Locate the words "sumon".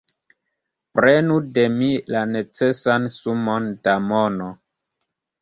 3.19-3.69